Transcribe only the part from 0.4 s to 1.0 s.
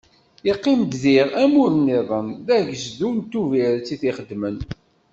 Iqqim-d